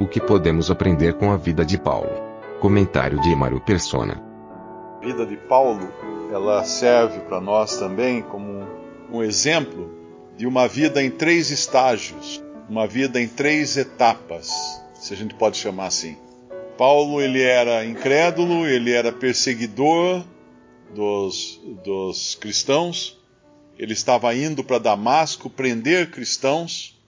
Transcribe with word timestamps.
O 0.00 0.06
que 0.06 0.18
podemos 0.18 0.70
aprender 0.70 1.12
com 1.12 1.30
a 1.30 1.36
vida 1.36 1.62
de 1.62 1.76
Paulo? 1.76 2.08
Comentário 2.58 3.20
de 3.20 3.36
Mário 3.36 3.60
Persona. 3.60 4.18
A 4.96 5.04
vida 5.04 5.26
de 5.26 5.36
Paulo, 5.36 5.92
ela 6.32 6.64
serve 6.64 7.20
para 7.20 7.38
nós 7.38 7.76
também 7.76 8.22
como 8.22 8.66
um 9.12 9.22
exemplo 9.22 9.94
de 10.38 10.46
uma 10.46 10.66
vida 10.66 11.02
em 11.02 11.10
três 11.10 11.50
estágios, 11.50 12.42
uma 12.66 12.86
vida 12.86 13.20
em 13.20 13.28
três 13.28 13.76
etapas, 13.76 14.82
se 14.94 15.12
a 15.12 15.16
gente 15.18 15.34
pode 15.34 15.58
chamar 15.58 15.88
assim. 15.88 16.16
Paulo 16.78 17.20
ele 17.20 17.42
era 17.42 17.84
incrédulo, 17.84 18.66
ele 18.66 18.92
era 18.92 19.12
perseguidor 19.12 20.24
dos, 20.94 21.60
dos 21.84 22.36
cristãos, 22.36 23.20
ele 23.78 23.92
estava 23.92 24.34
indo 24.34 24.64
para 24.64 24.78
Damasco 24.78 25.50
prender 25.50 26.10
cristãos. 26.10 26.98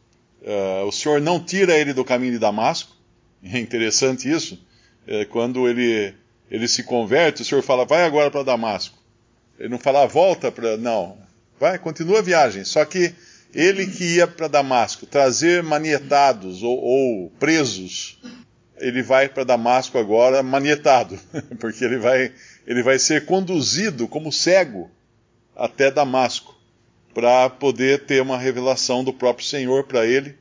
Uh, 0.42 0.86
o 0.86 0.92
Senhor 0.92 1.20
não 1.20 1.38
tira 1.38 1.78
ele 1.78 1.92
do 1.92 2.04
caminho 2.04 2.32
de 2.32 2.38
Damasco. 2.38 2.94
É 3.42 3.58
interessante 3.58 4.30
isso. 4.30 4.54
Uh, 5.06 5.26
quando 5.28 5.68
ele, 5.68 6.14
ele 6.50 6.68
se 6.68 6.82
converte, 6.82 7.42
o 7.42 7.44
Senhor 7.44 7.62
fala, 7.62 7.84
vai 7.84 8.04
agora 8.04 8.30
para 8.30 8.42
Damasco. 8.42 8.98
Ele 9.58 9.68
não 9.68 9.78
fala, 9.78 10.06
volta 10.06 10.50
para. 10.50 10.76
Não, 10.76 11.16
vai, 11.58 11.78
continua 11.78 12.18
a 12.18 12.22
viagem. 12.22 12.64
Só 12.64 12.84
que 12.84 13.14
ele 13.54 13.86
que 13.86 14.16
ia 14.16 14.26
para 14.26 14.48
Damasco 14.48 15.06
trazer 15.06 15.62
manietados 15.62 16.62
ou, 16.62 16.76
ou 16.78 17.30
presos 17.38 18.18
ele 18.82 19.00
vai 19.00 19.28
para 19.28 19.44
Damasco 19.44 19.96
agora 19.96 20.42
manietado, 20.42 21.18
porque 21.60 21.84
ele 21.84 21.98
vai, 21.98 22.32
ele 22.66 22.82
vai 22.82 22.98
ser 22.98 23.24
conduzido 23.24 24.08
como 24.08 24.32
cego 24.32 24.90
até 25.54 25.90
Damasco, 25.90 26.51
para 27.14 27.50
poder 27.50 28.04
ter 28.06 28.22
uma 28.22 28.38
revelação 28.38 29.04
do 29.04 29.12
próprio 29.12 29.46
Senhor 29.46 29.84
para 29.84 30.06
ele, 30.06 30.34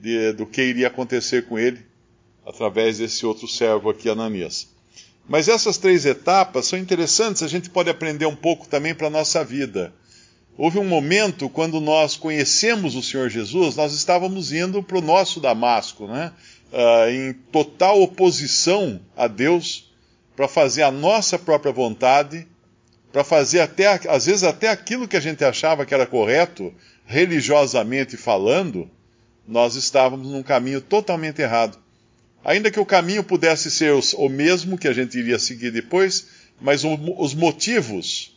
de, 0.00 0.32
do 0.32 0.46
que 0.46 0.62
iria 0.62 0.88
acontecer 0.88 1.46
com 1.46 1.58
ele, 1.58 1.80
através 2.46 2.98
desse 2.98 3.24
outro 3.24 3.46
servo 3.46 3.90
aqui, 3.90 4.08
Ananias. 4.08 4.68
Mas 5.28 5.48
essas 5.48 5.78
três 5.78 6.06
etapas 6.06 6.66
são 6.66 6.78
interessantes, 6.78 7.42
a 7.42 7.48
gente 7.48 7.70
pode 7.70 7.88
aprender 7.88 8.26
um 8.26 8.36
pouco 8.36 8.66
também 8.66 8.94
para 8.94 9.06
a 9.06 9.10
nossa 9.10 9.44
vida. 9.44 9.92
Houve 10.56 10.78
um 10.78 10.84
momento 10.84 11.48
quando 11.48 11.80
nós 11.80 12.16
conhecemos 12.16 12.94
o 12.94 13.02
Senhor 13.02 13.30
Jesus, 13.30 13.76
nós 13.76 13.94
estávamos 13.94 14.52
indo 14.52 14.82
para 14.82 14.98
o 14.98 15.02
nosso 15.02 15.40
Damasco, 15.40 16.06
né? 16.06 16.32
uh, 16.72 17.10
em 17.10 17.32
total 17.32 18.00
oposição 18.02 19.00
a 19.16 19.26
Deus, 19.26 19.90
para 20.36 20.48
fazer 20.48 20.82
a 20.82 20.90
nossa 20.90 21.38
própria 21.38 21.72
vontade, 21.72 22.46
para 23.12 23.24
fazer 23.24 23.60
até, 23.60 23.86
às 24.08 24.26
vezes 24.26 24.44
até 24.44 24.68
aquilo 24.68 25.08
que 25.08 25.16
a 25.16 25.20
gente 25.20 25.44
achava 25.44 25.84
que 25.84 25.94
era 25.94 26.06
correto, 26.06 26.72
religiosamente 27.04 28.16
falando, 28.16 28.88
nós 29.46 29.74
estávamos 29.74 30.28
num 30.28 30.42
caminho 30.42 30.80
totalmente 30.80 31.42
errado. 31.42 31.78
Ainda 32.44 32.70
que 32.70 32.80
o 32.80 32.86
caminho 32.86 33.24
pudesse 33.24 33.70
ser 33.70 33.92
o 33.92 34.28
mesmo 34.28 34.78
que 34.78 34.88
a 34.88 34.92
gente 34.92 35.18
iria 35.18 35.38
seguir 35.38 35.70
depois, 35.70 36.28
mas 36.60 36.82
os 36.84 37.34
motivos 37.34 38.36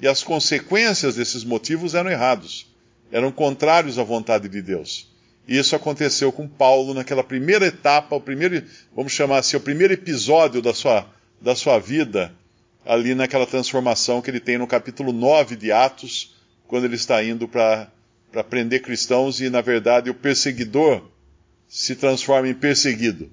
e 0.00 0.06
as 0.06 0.22
consequências 0.22 1.16
desses 1.16 1.44
motivos 1.44 1.94
eram 1.94 2.10
errados, 2.10 2.66
eram 3.10 3.30
contrários 3.30 3.98
à 3.98 4.02
vontade 4.02 4.48
de 4.48 4.62
Deus. 4.62 5.08
E 5.46 5.58
isso 5.58 5.76
aconteceu 5.76 6.32
com 6.32 6.48
Paulo 6.48 6.94
naquela 6.94 7.22
primeira 7.22 7.66
etapa, 7.66 8.16
o 8.16 8.20
primeiro, 8.20 8.62
vamos 8.94 9.12
chamar 9.12 9.38
assim, 9.38 9.56
o 9.56 9.60
primeiro 9.60 9.92
episódio 9.92 10.62
da 10.62 10.72
sua, 10.72 11.06
da 11.40 11.54
sua 11.54 11.78
vida, 11.78 12.32
ali 12.84 13.14
naquela 13.14 13.46
transformação 13.46 14.20
que 14.20 14.30
ele 14.30 14.40
tem 14.40 14.58
no 14.58 14.66
capítulo 14.66 15.12
9 15.12 15.56
de 15.56 15.72
Atos, 15.72 16.34
quando 16.66 16.84
ele 16.84 16.96
está 16.96 17.22
indo 17.22 17.48
para 17.48 17.88
prender 18.48 18.82
cristãos 18.82 19.40
e, 19.40 19.48
na 19.48 19.60
verdade, 19.60 20.10
o 20.10 20.14
perseguidor 20.14 21.02
se 21.68 21.96
transforma 21.96 22.48
em 22.48 22.54
perseguido. 22.54 23.30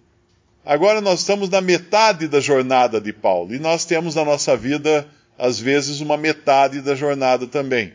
Agora 0.66 1.02
nós 1.02 1.22
estamos 1.22 1.50
na 1.50 1.60
metade 1.60 2.28
da 2.28 2.40
jornada 2.40 3.02
de 3.02 3.12
Paulo 3.12 3.54
e 3.54 3.60
nós 3.60 3.84
temos 3.84 4.16
na 4.16 4.24
nossa 4.24 4.56
vida, 4.56 5.08
às 5.38 5.60
vezes, 5.60 6.02
uma 6.02 6.18
metade 6.18 6.82
da 6.82 6.96
jornada 6.96 7.48
também. 7.48 7.94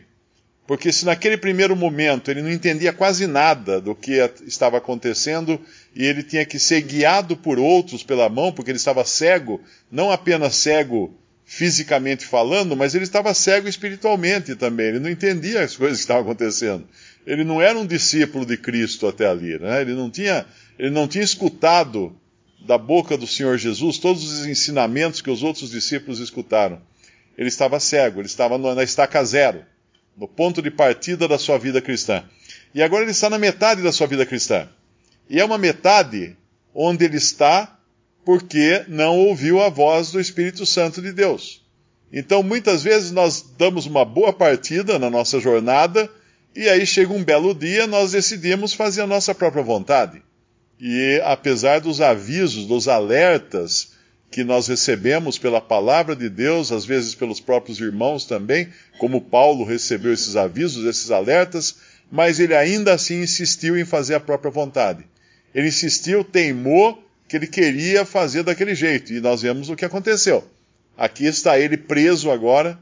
Porque 0.67 0.91
se 0.91 1.05
naquele 1.05 1.37
primeiro 1.37 1.77
momento 1.77 2.29
ele 2.29 2.41
não 2.41 2.51
entendia 2.51 2.91
quase 2.91 3.25
nada 3.25 3.79
do 3.79 3.95
que 3.95 4.19
estava 4.45 4.77
acontecendo 4.77 5.59
e 5.95 6.05
ele 6.05 6.21
tinha 6.21 6.45
que 6.45 6.59
ser 6.59 6.81
guiado 6.81 7.37
por 7.37 7.57
outros 7.57 8.03
pela 8.03 8.27
mão, 8.27 8.51
porque 8.51 8.69
ele 8.69 8.77
estava 8.77 9.05
cego, 9.05 9.61
não 9.89 10.11
apenas 10.11 10.55
cego 10.55 11.17
fisicamente 11.49 12.25
falando, 12.25 12.75
mas 12.75 12.93
ele 12.93 13.05
estava 13.05 13.33
cego 13.33 13.69
espiritualmente 13.69 14.53
também. 14.53 14.87
Ele 14.87 14.99
não 14.99 15.09
entendia 15.09 15.61
as 15.61 15.77
coisas 15.77 15.99
que 15.99 16.03
estavam 16.03 16.23
acontecendo. 16.23 16.85
Ele 17.25 17.45
não 17.45 17.61
era 17.61 17.79
um 17.79 17.87
discípulo 17.87 18.45
de 18.45 18.57
Cristo 18.57 19.07
até 19.07 19.25
ali, 19.25 19.57
né? 19.57 19.81
Ele 19.81 19.93
não 19.93 20.09
tinha, 20.09 20.45
ele 20.77 20.89
não 20.89 21.07
tinha 21.07 21.23
escutado 21.23 22.13
da 22.59 22.77
boca 22.77 23.17
do 23.17 23.25
Senhor 23.25 23.57
Jesus 23.57 23.97
todos 23.97 24.29
os 24.29 24.45
ensinamentos 24.45 25.21
que 25.21 25.31
os 25.31 25.41
outros 25.41 25.71
discípulos 25.71 26.19
escutaram. 26.19 26.81
Ele 27.37 27.47
estava 27.47 27.79
cego, 27.79 28.19
ele 28.19 28.27
estava 28.27 28.57
na 28.57 28.83
estaca 28.83 29.23
zero 29.23 29.63
no 30.17 30.27
ponto 30.27 30.61
de 30.61 30.69
partida 30.69 31.29
da 31.29 31.37
sua 31.37 31.57
vida 31.57 31.81
cristã. 31.81 32.25
E 32.75 32.83
agora 32.83 33.03
ele 33.03 33.11
está 33.11 33.29
na 33.29 33.37
metade 33.37 33.81
da 33.81 33.93
sua 33.93 34.07
vida 34.07 34.25
cristã. 34.25 34.67
E 35.29 35.39
é 35.39 35.45
uma 35.45 35.57
metade 35.57 36.35
onde 36.73 37.05
ele 37.05 37.17
está 37.17 37.76
porque 38.27 38.83
não 38.89 39.17
ouviu 39.17 39.61
a 39.61 39.69
voz 39.69 40.11
do 40.11 40.19
Espírito 40.19 40.65
Santo 40.65 41.01
de 41.01 41.13
Deus. 41.13 41.65
Então, 42.11 42.43
muitas 42.43 42.83
vezes 42.83 43.09
nós 43.09 43.41
damos 43.57 43.85
uma 43.85 44.03
boa 44.03 44.33
partida 44.33 44.99
na 44.99 45.09
nossa 45.09 45.39
jornada 45.39 46.11
e 46.53 46.67
aí 46.67 46.85
chega 46.85 47.13
um 47.13 47.23
belo 47.23 47.55
dia 47.55 47.87
nós 47.87 48.11
decidimos 48.11 48.73
fazer 48.73 49.03
a 49.03 49.07
nossa 49.07 49.33
própria 49.33 49.63
vontade. 49.63 50.21
E 50.77 51.21
apesar 51.23 51.79
dos 51.79 52.01
avisos, 52.01 52.65
dos 52.65 52.89
alertas 52.89 53.93
que 54.29 54.43
nós 54.43 54.67
recebemos 54.67 55.37
pela 55.37 55.61
palavra 55.61 56.13
de 56.13 56.27
Deus, 56.27 56.69
às 56.69 56.83
vezes 56.83 57.15
pelos 57.15 57.39
próprios 57.39 57.79
irmãos 57.79 58.25
também, 58.25 58.67
como 58.97 59.21
Paulo 59.21 59.63
recebeu 59.63 60.11
esses 60.11 60.35
avisos, 60.35 60.85
esses 60.85 61.11
alertas, 61.11 61.77
mas 62.11 62.41
ele 62.41 62.53
ainda 62.53 62.93
assim 62.93 63.21
insistiu 63.21 63.77
em 63.77 63.85
fazer 63.85 64.15
a 64.15 64.19
própria 64.19 64.51
vontade. 64.51 65.05
Ele 65.55 65.69
insistiu, 65.69 66.25
teimou 66.25 67.06
que 67.27 67.35
ele 67.35 67.47
queria 67.47 68.05
fazer 68.05 68.43
daquele 68.43 68.73
jeito, 68.73 69.13
e 69.13 69.19
nós 69.19 69.41
vemos 69.41 69.69
o 69.69 69.75
que 69.75 69.85
aconteceu. 69.85 70.47
Aqui 70.97 71.25
está 71.25 71.59
ele 71.59 71.77
preso 71.77 72.31
agora, 72.31 72.79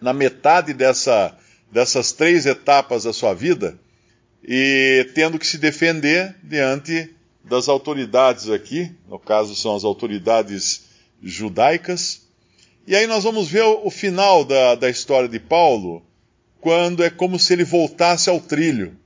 na 0.00 0.12
metade 0.12 0.72
dessa, 0.72 1.36
dessas 1.70 2.12
três 2.12 2.46
etapas 2.46 3.04
da 3.04 3.12
sua 3.12 3.34
vida, 3.34 3.78
e 4.44 5.08
tendo 5.14 5.38
que 5.38 5.46
se 5.46 5.58
defender 5.58 6.34
diante 6.42 7.10
das 7.44 7.68
autoridades 7.68 8.48
aqui, 8.48 8.90
no 9.08 9.18
caso 9.18 9.54
são 9.54 9.74
as 9.74 9.84
autoridades 9.84 10.86
judaicas. 11.22 12.22
E 12.86 12.96
aí 12.96 13.06
nós 13.06 13.24
vamos 13.24 13.48
ver 13.48 13.62
o, 13.62 13.90
final 13.90 14.44
da, 14.44 14.74
da 14.74 14.90
história 14.90 15.28
de 15.28 15.38
Paulo, 15.38 16.04
quando 16.60 17.02
é 17.02 17.10
como 17.10 17.38
se 17.38 17.52
ele 17.52 17.64
voltasse 17.64 18.30
ao 18.30 18.40
trilho, 18.40 18.96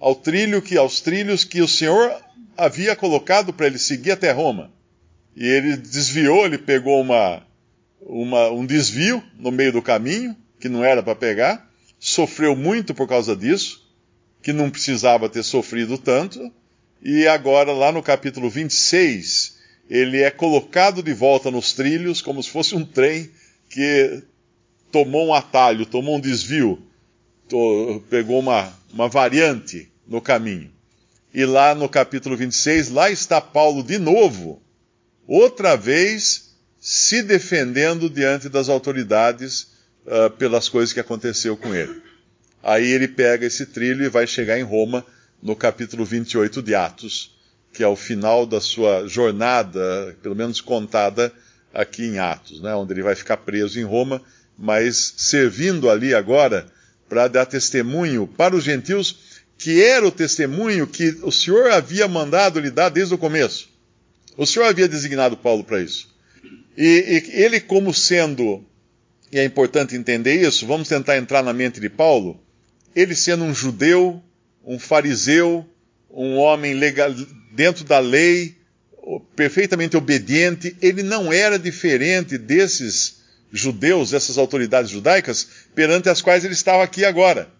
ao 0.00 0.14
trilho 0.14 0.62
que 0.62 0.78
aos 0.78 1.00
trilhos 1.02 1.44
que 1.44 1.60
o 1.60 1.68
Senhor 1.68 2.16
havia 2.56 2.96
colocado 2.96 3.52
para 3.52 3.66
ele 3.66 3.78
seguir 3.78 4.12
até 4.12 4.32
Roma. 4.32 4.72
E 5.36 5.46
ele 5.46 5.76
desviou, 5.76 6.46
ele 6.46 6.58
pegou 6.58 7.00
uma, 7.00 7.46
uma, 8.00 8.50
um 8.50 8.64
desvio 8.64 9.22
no 9.38 9.52
meio 9.52 9.72
do 9.72 9.82
caminho, 9.82 10.34
que 10.58 10.68
não 10.68 10.82
era 10.82 11.02
para 11.02 11.14
pegar, 11.14 11.70
sofreu 11.98 12.56
muito 12.56 12.94
por 12.94 13.06
causa 13.06 13.36
disso, 13.36 13.86
que 14.42 14.52
não 14.52 14.70
precisava 14.70 15.28
ter 15.28 15.42
sofrido 15.42 15.98
tanto, 15.98 16.50
e 17.02 17.26
agora, 17.26 17.72
lá 17.72 17.92
no 17.92 18.02
capítulo 18.02 18.50
26, 18.50 19.58
ele 19.88 20.22
é 20.22 20.30
colocado 20.30 21.02
de 21.02 21.12
volta 21.12 21.50
nos 21.50 21.72
trilhos, 21.72 22.20
como 22.20 22.42
se 22.42 22.50
fosse 22.50 22.74
um 22.74 22.84
trem 22.84 23.30
que 23.68 24.22
tomou 24.90 25.28
um 25.28 25.34
atalho, 25.34 25.86
tomou 25.86 26.16
um 26.16 26.20
desvio, 26.20 26.82
pegou 28.10 28.38
uma, 28.40 28.72
uma 28.92 29.08
variante 29.08 29.89
no 30.10 30.20
caminho. 30.20 30.70
E 31.32 31.44
lá 31.44 31.74
no 31.74 31.88
capítulo 31.88 32.36
26, 32.36 32.90
lá 32.90 33.08
está 33.08 33.40
Paulo 33.40 33.84
de 33.84 33.96
novo, 33.96 34.60
outra 35.26 35.76
vez 35.76 36.50
se 36.80 37.22
defendendo 37.22 38.10
diante 38.10 38.48
das 38.48 38.68
autoridades 38.68 39.68
uh, 40.04 40.28
pelas 40.30 40.68
coisas 40.68 40.92
que 40.92 40.98
aconteceu 40.98 41.56
com 41.56 41.72
ele. 41.72 42.02
Aí 42.62 42.90
ele 42.90 43.06
pega 43.06 43.46
esse 43.46 43.66
trilho 43.66 44.04
e 44.04 44.08
vai 44.08 44.26
chegar 44.26 44.58
em 44.58 44.64
Roma 44.64 45.06
no 45.40 45.54
capítulo 45.54 46.04
28 46.04 46.60
de 46.60 46.74
Atos, 46.74 47.38
que 47.72 47.84
é 47.84 47.86
o 47.86 47.96
final 47.96 48.44
da 48.44 48.60
sua 48.60 49.06
jornada, 49.06 50.16
pelo 50.22 50.34
menos 50.34 50.60
contada 50.60 51.32
aqui 51.72 52.04
em 52.04 52.18
Atos, 52.18 52.60
né, 52.60 52.74
onde 52.74 52.92
ele 52.92 53.02
vai 53.02 53.14
ficar 53.14 53.36
preso 53.36 53.78
em 53.78 53.84
Roma, 53.84 54.20
mas 54.58 55.14
servindo 55.16 55.88
ali 55.88 56.12
agora 56.12 56.66
para 57.08 57.28
dar 57.28 57.46
testemunho 57.46 58.26
para 58.26 58.54
os 58.54 58.64
gentios, 58.64 59.29
que 59.60 59.82
era 59.84 60.06
o 60.06 60.10
testemunho 60.10 60.86
que 60.86 61.18
o 61.22 61.30
Senhor 61.30 61.70
havia 61.70 62.08
mandado 62.08 62.58
lhe 62.58 62.70
dar 62.70 62.88
desde 62.88 63.12
o 63.12 63.18
começo. 63.18 63.68
O 64.34 64.46
Senhor 64.46 64.64
havia 64.64 64.88
designado 64.88 65.36
Paulo 65.36 65.62
para 65.62 65.82
isso. 65.82 66.08
E, 66.78 67.30
e 67.36 67.42
ele, 67.42 67.60
como 67.60 67.92
sendo, 67.92 68.64
e 69.30 69.38
é 69.38 69.44
importante 69.44 69.94
entender 69.94 70.40
isso, 70.40 70.66
vamos 70.66 70.88
tentar 70.88 71.18
entrar 71.18 71.42
na 71.42 71.52
mente 71.52 71.78
de 71.78 71.90
Paulo, 71.90 72.40
ele 72.96 73.14
sendo 73.14 73.44
um 73.44 73.54
judeu, 73.54 74.22
um 74.64 74.78
fariseu, 74.78 75.68
um 76.10 76.38
homem 76.38 76.72
legal, 76.72 77.14
dentro 77.52 77.84
da 77.84 77.98
lei, 77.98 78.56
perfeitamente 79.36 79.94
obediente, 79.94 80.74
ele 80.80 81.02
não 81.02 81.30
era 81.30 81.58
diferente 81.58 82.38
desses 82.38 83.20
judeus, 83.52 84.12
dessas 84.12 84.38
autoridades 84.38 84.90
judaicas, 84.90 85.46
perante 85.74 86.08
as 86.08 86.22
quais 86.22 86.46
ele 86.46 86.54
estava 86.54 86.82
aqui 86.82 87.04
agora. 87.04 87.59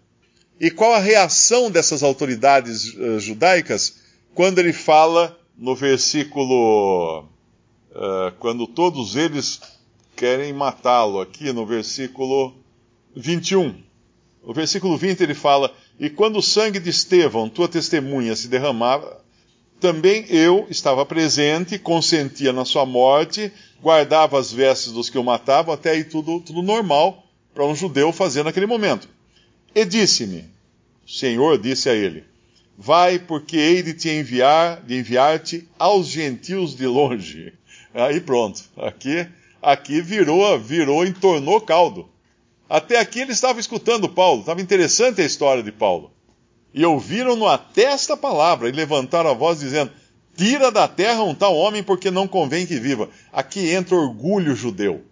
E 0.61 0.69
qual 0.69 0.93
a 0.93 0.99
reação 0.99 1.71
dessas 1.71 2.03
autoridades 2.03 2.93
uh, 2.93 3.19
judaicas 3.19 3.95
quando 4.35 4.59
ele 4.59 4.71
fala 4.71 5.35
no 5.57 5.75
versículo. 5.75 7.25
Uh, 7.91 8.31
quando 8.39 8.67
todos 8.67 9.15
eles 9.15 9.59
querem 10.15 10.53
matá-lo, 10.53 11.19
aqui 11.19 11.51
no 11.51 11.65
versículo 11.65 12.53
21. 13.15 13.75
No 14.45 14.53
versículo 14.53 14.95
20 14.95 15.21
ele 15.21 15.33
fala: 15.33 15.73
E 15.99 16.11
quando 16.11 16.37
o 16.37 16.43
sangue 16.43 16.79
de 16.79 16.91
Estevão, 16.91 17.49
tua 17.49 17.67
testemunha, 17.67 18.35
se 18.35 18.47
derramava, 18.47 19.19
também 19.79 20.27
eu 20.29 20.67
estava 20.69 21.03
presente, 21.07 21.79
consentia 21.79 22.53
na 22.53 22.65
sua 22.65 22.85
morte, 22.85 23.51
guardava 23.81 24.39
as 24.39 24.53
vestes 24.53 24.91
dos 24.91 25.09
que 25.09 25.17
o 25.17 25.23
matavam, 25.23 25.73
até 25.73 25.89
aí 25.89 26.03
tudo, 26.03 26.39
tudo 26.39 26.61
normal 26.61 27.23
para 27.51 27.65
um 27.65 27.75
judeu 27.75 28.13
fazer 28.13 28.43
naquele 28.43 28.67
momento. 28.67 29.09
E 29.73 29.85
disse-me, 29.85 30.45
o 31.05 31.09
Senhor 31.09 31.57
disse 31.57 31.89
a 31.89 31.93
ele, 31.93 32.23
vai 32.77 33.19
porque 33.19 33.57
hei 33.57 33.83
de 33.83 33.93
te 33.93 34.09
enviar, 34.09 34.81
de 34.81 34.97
enviar-te 34.97 35.67
aos 35.77 36.07
gentios 36.07 36.75
de 36.75 36.85
longe. 36.85 37.53
Aí 37.93 38.19
pronto, 38.19 38.63
aqui, 38.77 39.27
aqui 39.61 40.01
virou, 40.01 40.59
virou, 40.59 41.05
entornou 41.05 41.61
caldo. 41.61 42.09
Até 42.69 42.99
aqui 42.99 43.19
ele 43.19 43.31
estava 43.31 43.59
escutando 43.59 44.09
Paulo, 44.09 44.41
estava 44.41 44.61
interessante 44.61 45.21
a 45.21 45.25
história 45.25 45.61
de 45.63 45.71
Paulo 45.71 46.11
e 46.73 46.85
ouviram-no 46.85 47.47
até 47.47 47.83
esta 47.83 48.15
palavra, 48.15 48.69
e 48.69 48.71
levantaram 48.71 49.29
a 49.29 49.33
voz, 49.33 49.59
dizendo: 49.59 49.91
Tira 50.35 50.71
da 50.71 50.87
terra 50.87 51.23
um 51.23 51.35
tal 51.35 51.55
homem, 51.55 51.83
porque 51.83 52.09
não 52.09 52.27
convém 52.27 52.65
que 52.65 52.79
viva. 52.79 53.09
Aqui 53.31 53.69
entra 53.69 53.95
orgulho 53.95 54.55
judeu, 54.55 55.03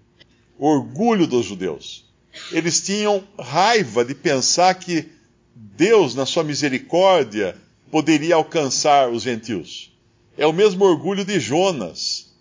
orgulho 0.57 1.27
dos 1.27 1.45
judeus. 1.45 2.08
Eles 2.51 2.81
tinham 2.81 3.23
raiva 3.37 4.05
de 4.05 4.15
pensar 4.15 4.73
que 4.75 5.07
Deus, 5.55 6.15
na 6.15 6.25
sua 6.25 6.43
misericórdia, 6.43 7.55
poderia 7.91 8.35
alcançar 8.35 9.09
os 9.09 9.23
gentios. 9.23 9.91
É 10.37 10.45
o 10.45 10.53
mesmo 10.53 10.85
orgulho 10.85 11.25
de 11.25 11.39
Jonas. 11.39 12.33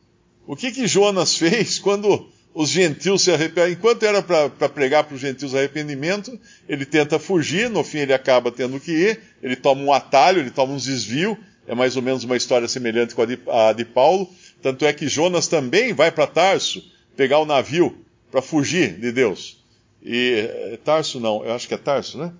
O 0.47 0.55
que 0.55 0.71
que 0.71 0.87
Jonas 0.87 1.35
fez 1.39 1.79
quando 1.79 2.29
os 2.55 2.71
gentios 2.71 3.23
se 3.23 3.31
arrependem. 3.31 3.75
Enquanto 3.75 4.03
era 4.03 4.21
para 4.21 4.69
pregar 4.69 5.05
para 5.05 5.15
os 5.15 5.21
gentios 5.21 5.55
arrependimento, 5.55 6.37
ele 6.69 6.85
tenta 6.85 7.17
fugir, 7.17 7.71
no 7.71 7.85
fim 7.85 7.99
ele 7.99 8.13
acaba 8.13 8.51
tendo 8.51 8.81
que 8.81 8.91
ir, 8.91 9.21
ele 9.41 9.55
toma 9.55 9.81
um 9.81 9.93
atalho, 9.93 10.41
ele 10.41 10.51
toma 10.51 10.73
um 10.73 10.77
desvio, 10.77 11.39
é 11.69 11.75
mais 11.75 11.95
ou 11.95 12.03
menos 12.03 12.25
uma 12.25 12.37
história 12.37 12.67
semelhante 12.67 13.15
com 13.15 13.23
a 13.23 13.27
de, 13.27 13.39
a 13.47 13.73
de 13.73 13.85
Paulo. 13.85 14.29
Tanto 14.61 14.85
é 14.85 14.93
que 14.93 15.07
Jonas 15.07 15.47
também 15.47 15.93
vai 15.93 16.11
para 16.11 16.27
Tarso 16.27 16.83
pegar 17.17 17.39
o 17.39 17.47
navio 17.47 18.05
para 18.29 18.43
fugir 18.43 18.99
de 18.99 19.13
Deus. 19.13 19.58
E 20.03 20.49
eh, 20.49 20.79
Tarso 20.85 21.19
não, 21.21 21.45
eu 21.45 21.53
acho 21.53 21.67
que 21.67 21.75
é 21.75 21.79
Tarso, 21.79 22.19
né? 22.19 22.33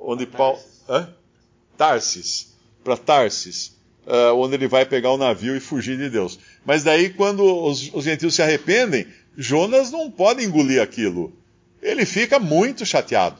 Onde 0.00 0.26
Paulo. 0.26 0.58
Tarsis. 1.76 2.54
Para 2.84 2.96
Tarsis. 2.96 3.78
Uh, 4.06 4.34
onde 4.34 4.54
ele 4.54 4.66
vai 4.66 4.84
pegar 4.84 5.12
o 5.12 5.18
navio 5.18 5.56
e 5.56 5.60
fugir 5.60 5.96
de 5.96 6.10
Deus. 6.10 6.38
Mas 6.64 6.82
daí, 6.82 7.10
quando 7.10 7.44
os, 7.44 7.92
os 7.94 8.04
gentios 8.04 8.34
se 8.34 8.42
arrependem, 8.42 9.06
Jonas 9.36 9.90
não 9.90 10.10
pode 10.10 10.42
engolir 10.42 10.82
aquilo. 10.82 11.32
Ele 11.82 12.04
fica 12.04 12.38
muito 12.38 12.84
chateado. 12.84 13.38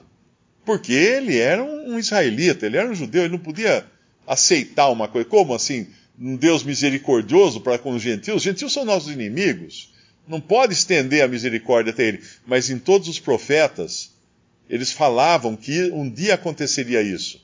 Porque 0.65 0.93
ele 0.93 1.39
era 1.39 1.63
um 1.63 1.99
israelita, 1.99 2.67
ele 2.67 2.77
era 2.77 2.89
um 2.89 2.95
judeu, 2.95 3.25
ele 3.25 3.33
não 3.33 3.39
podia 3.39 3.85
aceitar 4.27 4.89
uma 4.91 5.09
coisa. 5.09 5.29
Como 5.29 5.55
assim? 5.55 5.89
Um 6.19 6.37
Deus 6.37 6.63
misericordioso 6.63 7.61
para 7.61 7.79
com 7.79 7.93
os 7.93 8.03
gentios? 8.03 8.37
Os 8.37 8.43
gentios 8.43 8.73
são 8.73 8.85
nossos 8.85 9.13
inimigos. 9.13 9.93
Não 10.27 10.41
pode 10.41 10.73
estender 10.73 11.23
a 11.23 11.29
misericórdia 11.29 11.93
até 11.93 12.09
ele. 12.09 12.23
Mas 12.47 12.71
em 12.71 12.79
todos 12.79 13.09
os 13.09 13.19
profetas, 13.19 14.11
eles 14.69 14.93
falavam 14.93 15.57
que 15.57 15.91
um 15.91 16.09
dia 16.09 16.35
aconteceria 16.35 17.03
isso. 17.03 17.41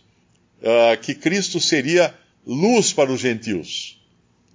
Uh, 0.60 1.00
que 1.00 1.14
Cristo 1.14 1.60
seria 1.60 2.14
luz 2.46 2.92
para 2.92 3.12
os 3.12 3.20
gentios. 3.20 4.00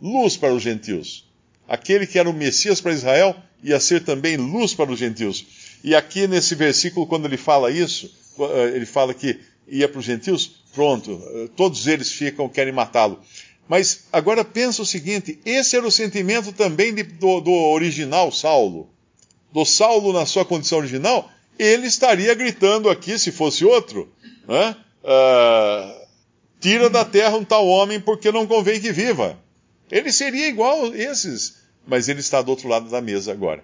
Luz 0.01 0.37
para 0.37 0.53
os 0.53 0.63
gentios. 0.63 1.29
Aquele 1.67 2.07
que 2.07 2.17
era 2.17 2.29
o 2.29 2.33
Messias 2.33 2.81
para 2.81 2.93
Israel 2.93 3.35
ia 3.63 3.79
ser 3.79 4.03
também 4.03 4.37
luz 4.37 4.73
para 4.73 4.91
os 4.91 4.99
gentios. 4.99 5.45
E 5.83 5.95
aqui 5.95 6.27
nesse 6.27 6.55
versículo, 6.55 7.07
quando 7.07 7.25
ele 7.25 7.37
fala 7.37 7.71
isso, 7.71 8.11
eh, 8.39 8.71
ele 8.75 8.85
fala 8.85 9.13
que 9.13 9.39
ia 9.67 9.87
para 9.87 9.99
os 9.99 10.05
gentios, 10.05 10.63
pronto, 10.73 11.21
eh, 11.33 11.49
todos 11.55 11.87
eles 11.87 12.11
ficam, 12.11 12.49
querem 12.49 12.73
matá-lo. 12.73 13.19
Mas 13.71 14.07
agora 14.11 14.43
pensa 14.43 14.81
o 14.81 14.85
seguinte: 14.85 15.39
esse 15.45 15.77
era 15.77 15.87
o 15.87 15.91
sentimento 15.91 16.51
também 16.51 16.93
de, 16.93 17.03
do, 17.03 17.39
do, 17.39 17.53
original 17.53 18.29
Saulo. 18.29 18.89
Do 19.49 19.63
Saulo 19.63 20.11
na 20.11 20.25
sua 20.25 20.43
condição 20.43 20.79
original, 20.79 21.31
ele 21.57 21.87
estaria 21.87 22.33
gritando 22.33 22.89
aqui, 22.89 23.17
se 23.17 23.31
fosse 23.31 23.63
outro, 23.63 24.11
né? 24.45 24.75
uh, 25.05 26.05
tira 26.59 26.89
da 26.89 27.05
terra 27.05 27.37
um 27.37 27.45
tal 27.45 27.65
homem 27.65 27.97
porque 27.97 28.29
não 28.29 28.45
convém 28.45 28.81
que 28.81 28.91
viva. 28.91 29.39
Ele 29.89 30.11
seria 30.11 30.49
igual 30.49 30.87
a 30.87 30.97
esses 30.97 31.61
mas 31.87 32.09
ele 32.09 32.19
está 32.19 32.41
do 32.41 32.49
outro 32.49 32.67
lado 32.67 32.89
da 32.89 32.99
mesa 32.99 33.31
agora. 33.31 33.63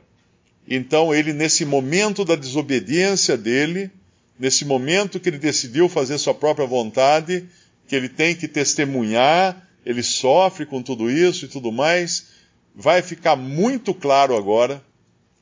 Então, 0.66 1.14
ele, 1.14 1.34
nesse 1.34 1.66
momento 1.66 2.24
da 2.24 2.36
desobediência 2.36 3.38
dele, 3.38 3.92
nesse 4.40 4.64
momento 4.64 5.20
que 5.20 5.28
ele 5.28 5.38
decidiu 5.38 5.90
fazer 5.90 6.18
sua 6.18 6.34
própria 6.34 6.66
vontade, 6.66 7.46
que 7.90 7.96
ele 7.96 8.08
tem 8.10 8.34
que 8.34 8.48
testemunhar, 8.48 9.67
ele 9.86 10.04
sofre 10.04 10.66
com 10.66 10.82
tudo 10.82 11.10
isso 11.10 11.46
e 11.46 11.48
tudo 11.48 11.72
mais, 11.72 12.28
vai 12.76 13.02
ficar 13.02 13.36
muito 13.36 13.94
claro 13.94 14.36
agora 14.36 14.84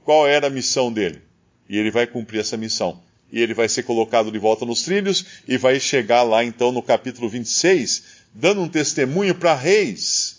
qual 0.03 0.27
era 0.27 0.47
a 0.47 0.51
missão 0.51 0.91
dele. 0.91 1.21
E 1.67 1.77
ele 1.77 1.91
vai 1.91 2.05
cumprir 2.05 2.39
essa 2.39 2.57
missão. 2.57 3.01
E 3.31 3.39
ele 3.39 3.53
vai 3.53 3.67
ser 3.67 3.83
colocado 3.83 4.31
de 4.31 4.37
volta 4.37 4.65
nos 4.65 4.83
trilhos 4.83 5.25
e 5.47 5.57
vai 5.57 5.79
chegar 5.79 6.23
lá 6.23 6.43
então 6.43 6.71
no 6.71 6.81
capítulo 6.81 7.27
26, 7.27 8.03
dando 8.33 8.61
um 8.61 8.69
testemunho 8.69 9.33
para 9.35 9.55
reis 9.55 10.35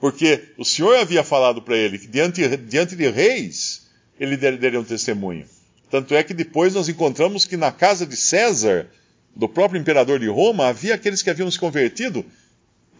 porque 0.00 0.48
o 0.56 0.64
Senhor 0.64 0.96
havia 0.96 1.22
falado 1.22 1.60
para 1.60 1.76
ele 1.76 1.98
que 1.98 2.06
diante, 2.06 2.56
diante 2.56 2.96
de 2.96 3.08
reis 3.08 3.86
ele 4.18 4.36
daria 4.36 4.80
um 4.80 4.84
testemunho. 4.84 5.46
Tanto 5.90 6.14
é 6.14 6.22
que 6.22 6.32
depois 6.32 6.74
nós 6.74 6.88
encontramos 6.88 7.44
que 7.44 7.56
na 7.56 7.70
casa 7.70 8.06
de 8.06 8.16
César, 8.16 8.88
do 9.36 9.48
próprio 9.48 9.80
imperador 9.80 10.18
de 10.18 10.28
Roma, 10.28 10.66
havia 10.66 10.94
aqueles 10.94 11.22
que 11.22 11.30
haviam 11.30 11.50
se 11.50 11.58
convertido 11.58 12.24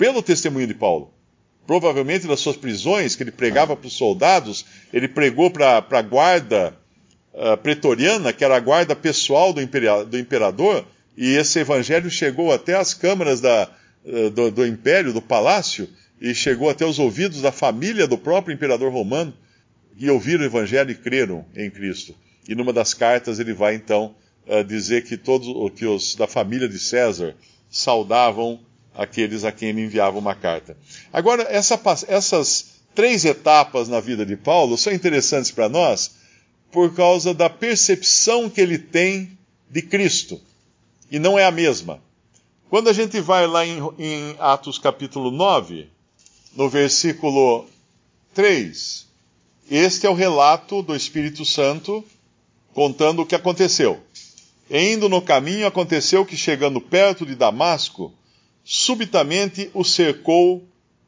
pelo 0.01 0.23
testemunho 0.23 0.67
de 0.67 0.73
Paulo. 0.73 1.13
Provavelmente 1.67 2.27
das 2.27 2.41
suas 2.41 2.57
prisões, 2.57 3.15
que 3.15 3.23
ele 3.23 3.31
pregava 3.31 3.77
para 3.77 3.87
os 3.87 3.93
soldados, 3.93 4.65
ele 4.95 5.07
pregou 5.07 5.51
para 5.51 5.85
a 5.91 6.03
guarda 6.03 6.75
uh, 7.35 7.55
pretoriana, 7.59 8.33
que 8.33 8.43
era 8.43 8.57
a 8.57 8.61
guarda 8.61 8.97
pessoal 8.97 9.53
do, 9.53 9.61
do, 10.07 10.19
imperador, 10.19 10.87
e 11.19 11.37
esse 11.37 11.59
evangelho 11.59 12.11
chegou 12.11 12.51
até 12.51 12.77
as 12.77 12.95
câmaras 12.95 13.43
da, 13.43 13.69
uh, 14.07 14.31
do, 14.31 14.51
do 14.51 14.67
império, 14.67 15.13
do 15.13 15.21
palácio, 15.21 15.87
e 16.19 16.35
chegou 16.35 16.71
até 16.71 16.87
os 16.87 16.99
ouvidos 16.99 17.43
da 17.43 17.53
família 17.53 18.07
do 18.07 18.17
próprio 18.17 18.55
imperador 18.55 18.91
romano, 18.91 19.35
e 19.99 20.09
ouviram 20.09 20.45
o 20.45 20.47
evangelho 20.47 20.93
e 20.93 20.95
creram 20.95 21.45
em 21.55 21.71
Cristo. 21.71 22.15
E 22.49 22.55
numa 22.55 22.73
das 22.73 22.95
cartas 22.95 23.39
ele 23.39 23.53
vai 23.53 23.75
então 23.75 24.15
uh, 24.47 24.65
dizer 24.65 25.05
que 25.05 25.19
todos 25.19 25.47
que 25.79 25.85
os 25.85 26.15
da 26.15 26.27
família 26.27 26.67
de 26.67 26.79
César 26.79 27.37
saudavam 27.69 28.61
aqueles 28.95 29.45
a 29.45 29.53
quem 29.53 29.71
ele 29.71 29.83
enviava 29.83 30.19
uma 30.19 30.35
carta. 30.35 30.77
Agora, 31.13 31.47
essa, 31.49 31.81
essas 32.09 32.81
três 32.95 33.25
etapas 33.25 33.89
na 33.89 34.01
vida 34.01 34.25
de 34.27 34.37
Paulo 34.37 34.77
são 34.77 34.93
interessantes 34.93 35.51
para 35.51 35.69
nós 35.69 36.13
por 36.71 36.95
causa 36.95 37.35
da 37.35 37.51
percepção 37.51 38.49
que 38.49 38.61
ele 38.61 38.79
tem 38.79 39.37
de 39.69 39.83
Cristo. 39.83 40.41
E 41.11 41.19
não 41.19 41.39
é 41.39 41.45
a 41.45 41.51
mesma. 41.51 42.01
Quando 42.69 42.89
a 42.89 42.93
gente 42.93 43.21
vai 43.21 43.47
lá 43.47 43.67
em, 43.67 43.81
em 43.99 44.37
Atos 44.39 44.79
capítulo 44.79 45.31
9, 45.31 45.89
no 46.55 46.69
versículo 46.69 47.67
3. 48.35 49.07
Este 49.71 50.07
é 50.07 50.11
o 50.11 50.15
relato 50.15 50.83
do 50.83 50.95
Espírito 50.95 51.45
Santo 51.45 52.05
contando 52.73 53.23
o 53.23 53.27
que 53.27 53.35
aconteceu. 53.35 54.01
E 54.69 54.93
indo 54.93 55.09
no 55.09 55.21
caminho, 55.21 55.67
aconteceu 55.67 56.25
que, 56.25 56.37
chegando 56.37 56.81
perto 56.81 57.27
de 57.27 57.35
Damasco, 57.35 58.13
subitamente 58.65 59.71
o 59.75 59.85
cercou 59.85 60.65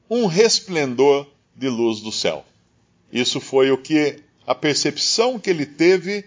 um 0.09 0.27
resplendor 0.27 1.27
de 1.55 1.69
luz 1.69 2.01
do 2.01 2.13
céu. 2.13 2.45
Isso 3.13 3.41
foi 3.41 3.71
o 3.71 3.79
que 3.79 4.21
a 4.47 4.55
percepção 4.55 5.39
que 5.39 5.51
ele 5.51 5.67
teve 5.67 6.25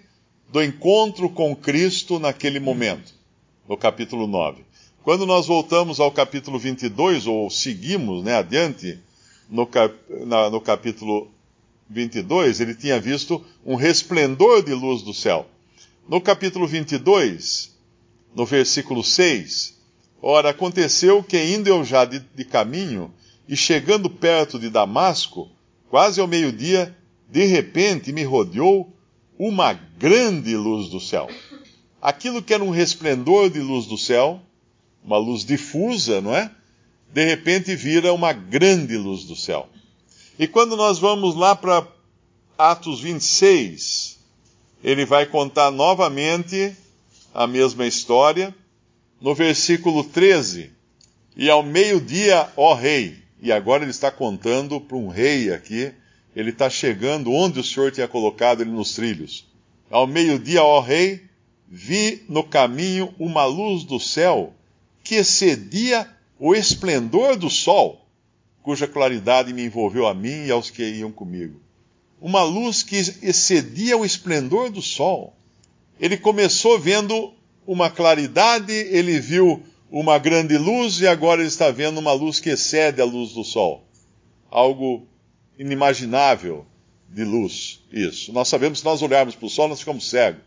do 0.50 0.64
encontro 0.64 1.30
com 1.30 1.56
Cristo 1.56 2.20
naquele 2.20 2.60
momento, 2.60 3.14
no 3.68 3.76
capítulo 3.76 4.28
9. 4.28 4.64
Quando 5.04 5.26
nós 5.26 5.46
voltamos 5.46 6.00
ao 6.00 6.12
capítulo 6.12 6.58
22, 6.58 7.28
ou 7.28 7.50
seguimos 7.50 8.24
né, 8.24 8.36
adiante, 8.36 9.00
no, 9.50 9.68
cap, 9.68 9.94
na, 10.26 10.50
no 10.50 10.60
capítulo 10.60 11.30
22, 11.90 12.60
ele 12.60 12.74
tinha 12.74 13.00
visto 13.00 13.44
um 13.66 13.76
resplendor 13.76 14.64
de 14.64 14.74
luz 14.74 15.02
do 15.02 15.14
céu. 15.14 15.48
No 16.08 16.20
capítulo 16.20 16.68
22, 16.68 17.76
no 18.34 18.46
versículo 18.46 19.04
6, 19.04 19.75
ora, 20.28 20.50
aconteceu 20.50 21.22
que 21.22 21.38
indo 21.38 21.68
eu 21.68 21.84
já 21.84 22.04
de, 22.04 22.18
de 22.18 22.44
caminho, 22.44 23.14
e 23.48 23.56
chegando 23.56 24.10
perto 24.10 24.58
de 24.58 24.72
Damasco, 24.72 25.48
quase 25.88 26.20
ao 26.20 26.28
meio-dia, 26.28 26.98
de 27.30 27.46
repente 27.46 28.12
me 28.12 28.24
rodeou 28.24 28.92
uma 29.38 29.74
grande 29.74 30.58
luz 30.58 30.90
do 30.90 31.00
céu. 31.00 31.30
Aquilo 32.02 32.42
que 32.42 32.56
era 32.56 32.64
um 32.64 32.72
resplendor 32.72 33.52
de 33.52 33.60
luz 33.60 33.86
do 33.86 34.00
céu, 34.00 34.42
uma 35.04 35.18
luz 35.18 35.46
difusa, 35.46 36.20
não 36.22 36.36
é? 36.36 36.50
De 37.14 37.24
repente 37.24 37.76
vira 37.76 38.12
uma 38.12 38.34
grande 38.34 38.98
luz 38.98 39.26
do 39.26 39.36
céu. 39.36 39.70
E 40.40 40.48
quando 40.48 40.76
nós 40.76 40.98
vamos 40.98 41.36
lá 41.36 41.56
para 41.56 41.88
Atos 42.58 43.00
26, 43.00 44.18
ele 44.84 45.06
vai 45.06 45.28
contar 45.28 45.70
novamente 45.70 46.76
a 47.32 47.46
mesma 47.46 47.86
história. 47.86 48.56
No 49.26 49.34
versículo 49.34 50.04
13, 50.04 50.70
e 51.36 51.50
ao 51.50 51.64
meio-dia, 51.64 52.48
ó 52.56 52.76
rei, 52.76 53.16
e 53.42 53.52
agora 53.52 53.84
ele 53.84 53.90
está 53.90 54.12
contando 54.12 54.80
para 54.80 54.98
um 54.98 55.08
rei 55.08 55.52
aqui, 55.52 55.92
ele 56.36 56.52
está 56.52 56.70
chegando 56.70 57.32
onde 57.32 57.60
o 57.60 57.64
Senhor 57.64 57.92
tinha 57.92 58.08
colocado 58.08 58.62
ele 58.62 58.70
nos 58.70 58.94
trilhos. 58.94 59.48
Ao 59.90 60.06
meio-dia, 60.06 60.62
ó 60.62 60.80
rei, 60.80 61.24
vi 61.68 62.24
no 62.30 62.44
caminho 62.44 63.16
uma 63.18 63.46
luz 63.46 63.84
do 63.84 64.00
céu 64.00 64.54
que 65.04 65.16
excedia 65.16 66.08
o 66.38 66.54
esplendor 66.54 67.36
do 67.36 67.50
sol, 67.50 68.06
cuja 68.62 68.88
claridade 68.88 69.52
me 69.54 69.66
envolveu 69.66 70.06
a 70.06 70.14
mim 70.14 70.46
e 70.46 70.52
aos 70.52 70.70
que 70.70 70.84
iam 70.84 71.12
comigo. 71.12 71.60
Uma 72.22 72.44
luz 72.44 72.84
que 72.84 72.98
excedia 72.98 73.98
o 73.98 74.06
esplendor 74.06 74.70
do 74.70 74.84
sol. 74.84 75.36
Ele 76.00 76.16
começou 76.16 76.78
vendo 76.78 77.34
uma 77.66 77.90
claridade, 77.90 78.74
ele 78.74 79.20
viu 79.20 79.64
uma 79.90 80.18
grande 80.18 80.58
luz 80.58 81.00
e 81.00 81.08
agora 81.08 81.42
ele 81.42 81.48
está 81.48 81.72
vendo 81.72 82.00
uma 82.00 82.14
luz 82.14 82.40
que 82.40 82.50
excede 82.50 83.02
a 83.02 83.06
luz 83.06 83.34
do 83.34 83.44
sol. 83.44 83.84
Algo 84.50 85.08
inimaginável 85.58 86.66
de 87.10 87.24
luz, 87.24 87.82
isso. 87.92 88.34
Nós 88.34 88.48
sabemos 88.48 88.80
que 88.80 88.84
se 88.84 88.86
nós 88.86 89.02
olharmos 89.02 89.36
para 89.36 89.46
o 89.46 89.50
sol, 89.50 89.68
nós 89.68 89.80
ficamos 89.80 90.10
cegos. 90.10 90.42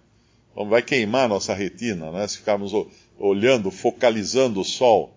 Vai 0.69 0.83
queimar 0.83 1.29
nossa 1.29 1.55
retina, 1.55 2.11
né? 2.11 2.27
Se 2.27 2.39
ficarmos 2.39 2.73
olhando, 3.19 3.71
focalizando 3.71 4.61
o 4.61 4.65
sol. 4.65 5.15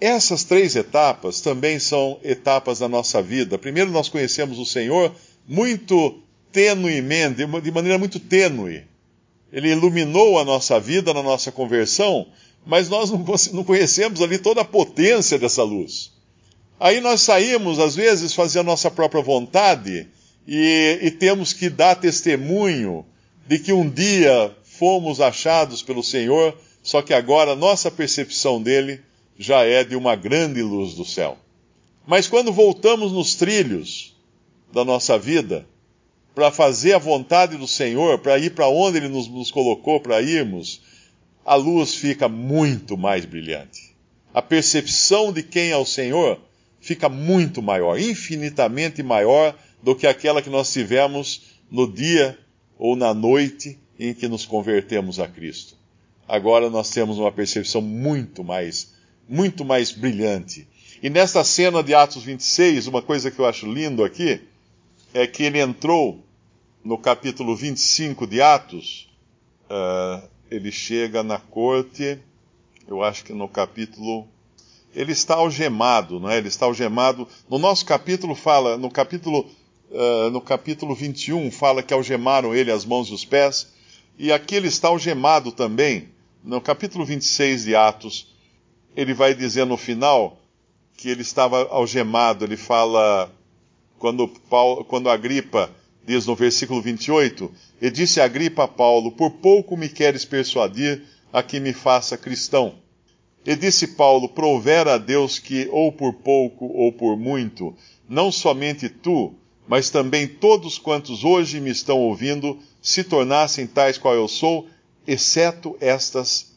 Essas 0.00 0.44
três 0.44 0.76
etapas 0.76 1.40
também 1.40 1.80
são 1.80 2.20
etapas 2.22 2.78
da 2.78 2.88
nossa 2.88 3.20
vida. 3.20 3.58
Primeiro, 3.58 3.90
nós 3.90 4.08
conhecemos 4.08 4.58
o 4.58 4.64
Senhor 4.64 5.12
muito 5.46 6.22
tenuemente, 6.52 7.44
de 7.44 7.70
maneira 7.72 7.98
muito 7.98 8.20
tênue. 8.20 8.84
Ele 9.52 9.70
iluminou 9.70 10.38
a 10.38 10.44
nossa 10.44 10.78
vida 10.78 11.14
na 11.14 11.22
nossa 11.22 11.50
conversão, 11.50 12.26
mas 12.66 12.88
nós 12.88 13.10
não 13.52 13.64
conhecemos 13.64 14.20
ali 14.20 14.38
toda 14.38 14.60
a 14.60 14.64
potência 14.64 15.38
dessa 15.38 15.62
luz. 15.62 16.12
Aí 16.78 17.00
nós 17.00 17.22
saímos, 17.22 17.78
às 17.78 17.96
vezes, 17.96 18.32
fazer 18.32 18.60
a 18.60 18.64
nossa 18.64 18.90
própria 18.90 19.22
vontade 19.22 20.06
e, 20.46 20.98
e 21.02 21.10
temos 21.10 21.52
que 21.52 21.68
dar 21.68 21.96
testemunho 21.96 23.04
de 23.46 23.58
que 23.58 23.72
um 23.72 23.88
dia 23.88 24.54
fomos 24.62 25.20
achados 25.20 25.82
pelo 25.82 26.04
Senhor, 26.04 26.56
só 26.82 27.02
que 27.02 27.12
agora 27.12 27.56
nossa 27.56 27.90
percepção 27.90 28.62
dele 28.62 29.00
já 29.38 29.64
é 29.64 29.82
de 29.82 29.96
uma 29.96 30.14
grande 30.14 30.62
luz 30.62 30.94
do 30.94 31.04
céu. 31.04 31.36
Mas 32.06 32.28
quando 32.28 32.52
voltamos 32.52 33.12
nos 33.12 33.34
trilhos 33.34 34.16
da 34.72 34.84
nossa 34.84 35.18
vida, 35.18 35.66
para 36.34 36.50
fazer 36.50 36.92
a 36.92 36.98
vontade 36.98 37.56
do 37.56 37.66
Senhor, 37.66 38.18
para 38.18 38.38
ir 38.38 38.50
para 38.54 38.68
onde 38.68 38.98
Ele 38.98 39.08
nos, 39.08 39.28
nos 39.28 39.50
colocou 39.50 40.00
para 40.00 40.22
irmos, 40.22 40.80
a 41.44 41.54
luz 41.54 41.94
fica 41.94 42.28
muito 42.28 42.96
mais 42.96 43.24
brilhante. 43.24 43.96
A 44.32 44.42
percepção 44.42 45.32
de 45.32 45.42
quem 45.42 45.70
é 45.70 45.76
o 45.76 45.84
Senhor 45.84 46.38
fica 46.80 47.08
muito 47.08 47.62
maior, 47.62 47.98
infinitamente 47.98 49.02
maior 49.02 49.56
do 49.82 49.96
que 49.96 50.06
aquela 50.06 50.42
que 50.42 50.50
nós 50.50 50.72
tivemos 50.72 51.42
no 51.70 51.90
dia 51.90 52.38
ou 52.78 52.94
na 52.94 53.12
noite 53.12 53.78
em 53.98 54.14
que 54.14 54.28
nos 54.28 54.46
convertemos 54.46 55.18
a 55.18 55.26
Cristo. 55.26 55.76
Agora 56.28 56.70
nós 56.70 56.90
temos 56.90 57.18
uma 57.18 57.32
percepção 57.32 57.80
muito 57.80 58.44
mais, 58.44 58.92
muito 59.28 59.64
mais 59.64 59.90
brilhante. 59.90 60.68
E 61.02 61.08
nesta 61.08 61.42
cena 61.42 61.82
de 61.82 61.94
Atos 61.94 62.22
26, 62.22 62.86
uma 62.86 63.00
coisa 63.00 63.30
que 63.30 63.38
eu 63.38 63.46
acho 63.46 63.66
lindo 63.66 64.04
aqui 64.04 64.40
é 65.12 65.26
que 65.26 65.42
ele 65.42 65.60
entrou 65.60 66.24
no 66.84 66.98
capítulo 66.98 67.56
25 67.56 68.26
de 68.26 68.40
Atos, 68.40 69.08
uh, 69.70 70.26
ele 70.50 70.70
chega 70.70 71.22
na 71.22 71.38
corte, 71.38 72.18
eu 72.86 73.02
acho 73.02 73.24
que 73.24 73.32
no 73.32 73.48
capítulo. 73.48 74.26
Ele 74.94 75.12
está 75.12 75.34
algemado, 75.34 76.18
não 76.18 76.30
é? 76.30 76.38
Ele 76.38 76.48
está 76.48 76.64
algemado. 76.64 77.28
No 77.48 77.58
nosso 77.58 77.84
capítulo 77.84 78.34
fala, 78.34 78.78
no 78.78 78.90
capítulo, 78.90 79.46
uh, 79.90 80.30
no 80.30 80.40
capítulo 80.40 80.94
21, 80.94 81.50
fala 81.50 81.82
que 81.82 81.92
algemaram 81.92 82.54
ele 82.54 82.72
as 82.72 82.84
mãos 82.84 83.08
e 83.08 83.14
os 83.14 83.24
pés. 83.24 83.68
E 84.18 84.32
aqui 84.32 84.54
ele 84.54 84.68
está 84.68 84.88
algemado 84.88 85.52
também. 85.52 86.08
No 86.42 86.60
capítulo 86.60 87.04
26 87.04 87.64
de 87.64 87.76
Atos, 87.76 88.34
ele 88.96 89.12
vai 89.12 89.34
dizer 89.34 89.66
no 89.66 89.76
final 89.76 90.38
que 90.96 91.10
ele 91.10 91.22
estava 91.22 91.68
algemado. 91.68 92.44
Ele 92.44 92.56
fala, 92.56 93.30
quando, 93.98 94.28
Paulo, 94.28 94.84
quando 94.84 95.10
Agripa 95.10 95.70
diz 96.04 96.26
no 96.26 96.34
versículo 96.34 96.80
28, 96.80 97.52
e 97.82 97.90
disse 97.90 98.20
Agripa 98.20 98.64
a 98.64 98.68
Paulo, 98.68 99.12
por 99.12 99.30
pouco 99.32 99.76
me 99.76 99.88
queres 99.88 100.24
persuadir 100.24 101.02
a 101.30 101.42
que 101.42 101.60
me 101.60 101.74
faça 101.74 102.16
cristão. 102.16 102.76
E 103.44 103.54
disse 103.54 103.88
Paulo, 103.88 104.28
provera 104.28 104.94
a 104.94 104.98
Deus 104.98 105.38
que, 105.38 105.68
ou 105.70 105.92
por 105.92 106.14
pouco 106.14 106.66
ou 106.66 106.92
por 106.92 107.16
muito, 107.16 107.74
não 108.08 108.32
somente 108.32 108.88
tu, 108.88 109.34
mas 109.66 109.90
também 109.90 110.26
todos 110.26 110.78
quantos 110.78 111.24
hoje 111.24 111.60
me 111.60 111.70
estão 111.70 111.98
ouvindo, 111.98 112.58
se 112.80 113.04
tornassem 113.04 113.66
tais 113.66 113.98
qual 113.98 114.14
eu 114.14 114.26
sou, 114.26 114.66
exceto 115.06 115.76
estas 115.78 116.54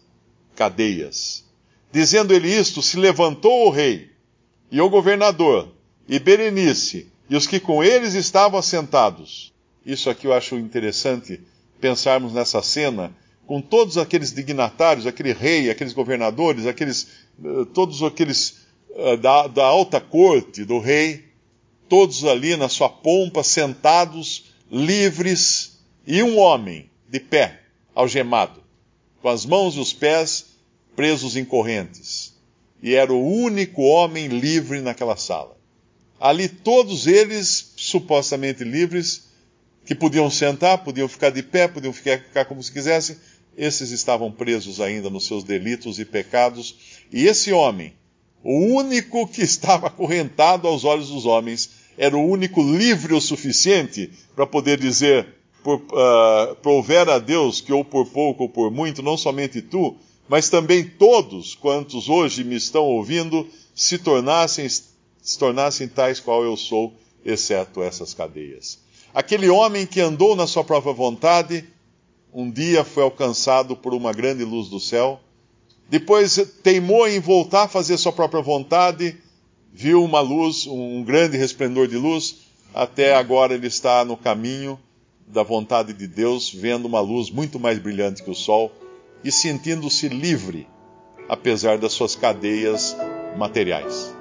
cadeias. 0.55 1.43
Dizendo 1.91 2.33
ele 2.33 2.50
isto, 2.50 2.81
se 2.81 2.95
levantou 2.95 3.67
o 3.67 3.69
rei, 3.69 4.10
e 4.71 4.79
o 4.79 4.89
governador, 4.89 5.74
e 6.07 6.17
Berenice, 6.19 7.11
e 7.31 7.35
os 7.38 7.47
que 7.47 7.61
com 7.61 7.81
eles 7.81 8.13
estavam 8.13 8.59
assentados. 8.59 9.53
Isso 9.85 10.09
aqui 10.09 10.27
eu 10.27 10.33
acho 10.33 10.55
interessante 10.55 11.39
pensarmos 11.79 12.33
nessa 12.33 12.61
cena, 12.61 13.15
com 13.47 13.61
todos 13.61 13.97
aqueles 13.97 14.33
dignatários, 14.33 15.07
aquele 15.07 15.31
rei, 15.31 15.69
aqueles 15.69 15.93
governadores, 15.93 16.65
aqueles, 16.65 17.07
uh, 17.41 17.65
todos 17.67 18.03
aqueles 18.03 18.65
uh, 18.89 19.15
da, 19.15 19.47
da 19.47 19.63
alta 19.63 20.01
corte 20.01 20.65
do 20.65 20.77
rei, 20.77 21.23
todos 21.88 22.25
ali 22.25 22.57
na 22.57 22.67
sua 22.67 22.89
pompa, 22.89 23.45
sentados, 23.45 24.51
livres, 24.69 25.79
e 26.05 26.21
um 26.21 26.38
homem 26.38 26.89
de 27.07 27.21
pé, 27.21 27.61
algemado, 27.95 28.61
com 29.21 29.29
as 29.29 29.45
mãos 29.45 29.75
e 29.75 29.79
os 29.79 29.93
pés 29.93 30.47
presos 30.97 31.38
em 31.38 31.45
correntes. 31.45 32.35
E 32.83 32.93
era 32.93 33.13
o 33.13 33.25
único 33.25 33.83
homem 33.83 34.27
livre 34.27 34.81
naquela 34.81 35.15
sala. 35.15 35.61
Ali 36.22 36.48
todos 36.48 37.08
eles, 37.08 37.74
supostamente 37.75 38.63
livres, 38.63 39.24
que 39.84 39.96
podiam 39.96 40.30
sentar, 40.30 40.84
podiam 40.84 41.08
ficar 41.08 41.32
de 41.32 41.42
pé, 41.42 41.68
podiam 41.68 41.92
ficar, 41.92 42.46
como 42.46 42.62
se 42.62 42.72
quisessem, 42.72 43.18
esses 43.58 43.90
estavam 43.90 44.32
presos 44.32 44.80
ainda 44.80 45.10
nos 45.10 45.25
seus 45.25 45.44
delitos 45.44 45.98
e 45.98 46.06
pecados. 46.06 47.01
E 47.12 47.25
esse 47.25 47.51
homem, 47.51 47.96
o 48.44 48.54
único 48.68 49.28
que 49.28 49.42
estava 49.44 49.88
acorrentado 49.88 50.68
aos 50.68 50.84
olhos 50.84 51.10
dos 51.10 51.25
homens, 51.25 51.72
era 51.98 52.16
o 52.16 52.24
único 52.24 52.62
livre 52.62 53.16
o 53.16 53.20
suficiente 53.20 54.12
para 54.36 54.46
poder 54.46 54.80
dizer: 54.80 55.28
por, 55.63 55.78
uh, 55.78 56.56
prover 56.62 57.10
a 57.10 57.18
Deus 57.18 57.62
que 57.62 57.74
ou 57.74 57.84
por 57.84 58.06
pouco 58.06 58.44
ou 58.44 58.50
por 58.50 58.70
muito, 58.70 59.01
não 59.01 59.18
somente 59.18 59.60
tu, 59.60 59.98
mas 60.30 60.50
também 60.51 60.84
todos 60.84 61.56
quantos 61.56 62.10
hoje 62.10 62.44
me 62.44 62.56
estão 62.56 62.84
ouvindo, 62.84 63.50
se 63.74 63.98
tornassem 63.98 64.68
se 65.22 65.38
tornassem 65.38 65.88
tais 65.88 66.20
qual 66.20 66.44
eu 66.44 66.58
sou, 66.58 66.94
exceto 67.24 67.82
essas 67.82 68.13
cadeias. 68.13 68.80
Aquele 69.13 69.50
homem 69.50 69.86
que 69.86 70.01
andou 70.01 70.36
na 70.36 70.48
sua 70.48 70.63
própria 70.63 70.94
vontade, 70.94 71.63
um 72.34 72.50
dia 72.50 72.84
foi 72.84 73.04
alcançado 73.04 73.75
por 73.75 73.94
uma 73.94 74.12
grande 74.12 74.44
luz 74.44 74.70
do 74.70 74.80
céu, 74.80 75.20
depois 75.90 76.38
teimou 76.63 77.08
em 77.08 77.20
voltar 77.20 77.63
a 77.63 77.68
fazer 77.68 77.98
sua 77.98 78.13
própria 78.13 78.42
vontade, 78.42 79.18
viu 79.74 80.04
uma 80.04 80.22
luz, 80.22 80.66
um 80.66 81.04
grande 81.04 81.38
resplendor 81.38 81.88
de 81.88 81.98
luz, 81.98 82.38
até 82.74 83.13
agora 83.13 83.54
ele 83.54 83.68
está 83.68 84.04
no 84.06 84.16
caminho 84.16 84.80
da 85.28 85.44
vontade 85.44 85.94
de 85.94 86.08
Deus, 86.08 86.50
vendo 86.50 86.86
uma 86.86 87.01
luz 87.01 87.30
muito 87.30 87.60
mais 87.60 87.78
brilhante 87.78 88.24
que 88.24 88.32
o 88.32 88.36
sol 88.36 88.72
e 89.24 89.32
sentindo-se 89.32 90.08
livre, 90.08 90.68
apesar 91.28 91.78
das 91.78 91.92
suas 91.94 92.16
cadeias 92.16 92.96
materiais. 93.38 94.21